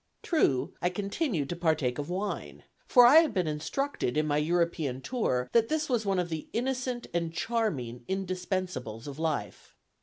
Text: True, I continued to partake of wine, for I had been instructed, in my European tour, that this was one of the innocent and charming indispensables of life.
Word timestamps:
True, 0.23 0.73
I 0.81 0.89
continued 0.89 1.47
to 1.49 1.55
partake 1.55 1.99
of 1.99 2.09
wine, 2.09 2.63
for 2.87 3.05
I 3.05 3.17
had 3.17 3.35
been 3.35 3.45
instructed, 3.45 4.17
in 4.17 4.25
my 4.25 4.37
European 4.37 4.99
tour, 4.99 5.47
that 5.53 5.69
this 5.69 5.89
was 5.89 6.07
one 6.07 6.17
of 6.17 6.29
the 6.29 6.47
innocent 6.53 7.05
and 7.13 7.31
charming 7.31 8.03
indispensables 8.09 9.05
of 9.05 9.19
life. 9.19 9.75